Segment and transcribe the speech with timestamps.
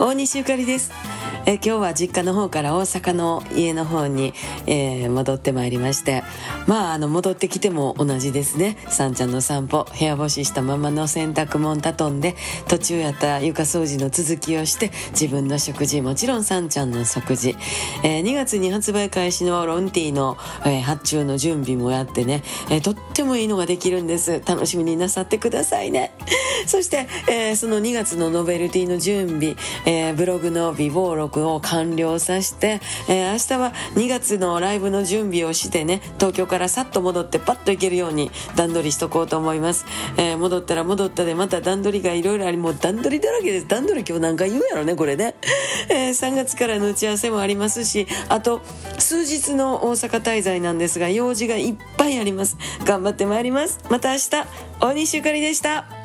[0.00, 0.90] 大西ゆかりです。
[1.44, 4.32] え今日は実家の方から大阪の家の方に、
[4.66, 6.22] えー、戻ってまいりまして。
[6.66, 8.76] まああの戻ってきても同じですね。
[8.88, 12.36] さんちゃんの散歩部屋干ししたままの洗濯物畳んで
[12.68, 17.56] 途中やった床掃除の続きをして自分の食事もちろんさんちゃんの食事、
[18.04, 24.42] えー、2月に発売開始のロンティーの、えー、発注の準備もやってね、えー、とってもいいのができるんです。
[24.46, 26.12] 楽しみになさってくださいね。
[26.66, 29.56] そして、え、その2月のノベルティの準備、
[29.90, 39.84] えー、ブログの備忘録を完了させて、えー、明日は2月のライブの準備をしてね東京からさっと戻ってパッと行けるように段取りしとこうと思います、
[40.16, 43.66] えー、戻ったら戻ったでまた段取りがいろいろありもう段取りだらけです。
[43.66, 45.34] 段取り今日何回言うやろねこれね、
[45.88, 48.60] えー、3月からの打ち合わせもありますしあと
[48.98, 52.56] 数日の大阪滞在なんですが用事がいっぱいあります。
[52.84, 53.80] 頑張ってまいります。
[53.90, 54.30] また明日
[54.80, 55.99] 大西ゆかりでした。